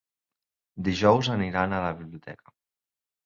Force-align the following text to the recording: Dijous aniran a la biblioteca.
Dijous 0.87 1.29
aniran 1.35 1.77
a 1.77 1.81
la 1.83 1.93
biblioteca. 1.99 2.55